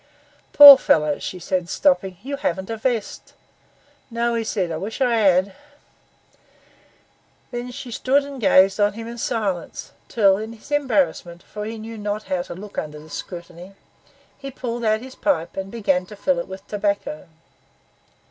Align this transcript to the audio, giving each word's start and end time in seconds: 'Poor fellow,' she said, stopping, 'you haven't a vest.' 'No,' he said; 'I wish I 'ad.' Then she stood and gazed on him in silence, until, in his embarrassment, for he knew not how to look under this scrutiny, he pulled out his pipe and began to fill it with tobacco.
'Poor 0.51 0.77
fellow,' 0.79 1.19
she 1.19 1.37
said, 1.37 1.69
stopping, 1.69 2.17
'you 2.23 2.35
haven't 2.37 2.71
a 2.71 2.75
vest.' 2.77 3.35
'No,' 4.09 4.33
he 4.33 4.43
said; 4.43 4.71
'I 4.71 4.77
wish 4.77 4.99
I 4.99 5.13
'ad.' 5.21 5.53
Then 7.51 7.69
she 7.69 7.91
stood 7.91 8.23
and 8.25 8.41
gazed 8.41 8.79
on 8.79 8.93
him 8.93 9.07
in 9.07 9.19
silence, 9.19 9.91
until, 10.07 10.37
in 10.37 10.53
his 10.53 10.71
embarrassment, 10.71 11.43
for 11.43 11.65
he 11.65 11.77
knew 11.77 11.99
not 11.99 12.23
how 12.23 12.41
to 12.41 12.55
look 12.55 12.79
under 12.79 12.97
this 12.97 13.13
scrutiny, 13.13 13.73
he 14.39 14.49
pulled 14.49 14.83
out 14.83 15.01
his 15.01 15.13
pipe 15.13 15.55
and 15.55 15.69
began 15.71 16.07
to 16.07 16.15
fill 16.15 16.39
it 16.39 16.47
with 16.47 16.65
tobacco. 16.67 17.27